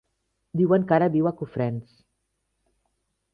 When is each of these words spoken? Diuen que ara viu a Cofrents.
Diuen 0.61 0.87
que 0.91 0.95
ara 0.97 1.09
viu 1.17 1.29
a 1.31 1.33
Cofrents. 1.41 1.93